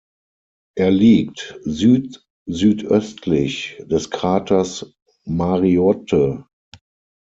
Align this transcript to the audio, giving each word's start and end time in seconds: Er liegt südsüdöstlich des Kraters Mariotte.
Er 0.75 0.89
liegt 0.89 1.59
südsüdöstlich 1.63 3.77
des 3.87 4.09
Kraters 4.09 4.95
Mariotte. 5.25 6.43